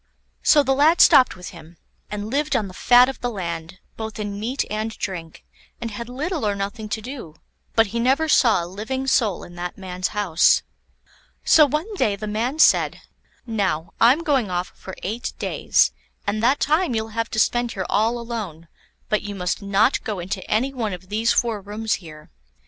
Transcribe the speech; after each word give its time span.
So 0.41 0.63
the 0.63 0.73
lad 0.73 0.99
stopped 0.99 1.35
with 1.35 1.49
him, 1.49 1.77
and 2.09 2.31
lived 2.31 2.55
on 2.55 2.67
the 2.67 2.73
fat 2.73 3.07
of 3.07 3.19
the 3.21 3.29
land, 3.29 3.77
both 3.97 4.17
in 4.17 4.39
meat 4.39 4.65
and 4.71 4.89
drink, 4.97 5.45
and 5.79 5.91
had 5.91 6.09
little 6.09 6.43
or 6.43 6.55
nothing 6.55 6.89
to 6.89 7.01
do; 7.01 7.35
but 7.75 7.85
he 7.93 7.99
never 7.99 8.27
saw 8.27 8.63
a 8.63 8.65
living 8.65 9.05
soul 9.05 9.43
in 9.43 9.53
that 9.57 9.77
man's 9.77 10.07
house. 10.07 10.63
So 11.43 11.67
one 11.67 11.93
day 11.97 12.15
the 12.15 12.25
man 12.25 12.57
said: 12.57 13.01
"Now, 13.45 13.91
I'm 14.01 14.23
going 14.23 14.49
off 14.49 14.69
for 14.73 14.95
eight 15.03 15.33
days, 15.37 15.91
and 16.25 16.41
that 16.41 16.59
time 16.59 16.95
you'll 16.95 17.09
have 17.09 17.29
to 17.29 17.37
spend 17.37 17.73
here 17.73 17.85
all 17.87 18.17
alone; 18.17 18.69
but 19.07 19.21
you 19.21 19.35
must 19.35 19.61
not 19.61 20.03
go 20.03 20.17
into 20.17 20.43
any 20.49 20.73
one 20.73 20.93
of 20.93 21.09
these 21.09 21.31
four 21.31 21.61
rooms 21.61 21.93
here. 22.01 22.31